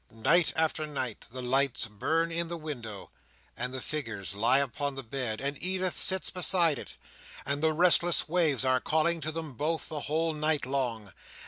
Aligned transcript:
Night 0.09 0.51
after 0.55 0.87
night, 0.87 1.27
the 1.31 1.43
lights 1.43 1.85
burn 1.85 2.31
in 2.31 2.47
the 2.47 2.57
window, 2.57 3.11
and 3.55 3.71
the 3.71 3.81
figure 3.81 4.25
lies 4.33 4.63
upon 4.63 4.95
the 4.95 5.03
bed, 5.03 5.39
and 5.39 5.61
Edith 5.61 5.95
sits 5.95 6.31
beside 6.31 6.79
it, 6.79 6.95
and 7.45 7.61
the 7.61 7.71
restless 7.71 8.27
waves 8.27 8.65
are 8.65 8.79
calling 8.81 9.21
to 9.21 9.31
them 9.31 9.53
both 9.53 9.89
the 9.89 9.99
whole 9.99 10.33
night 10.33 10.65
long. 10.65 11.13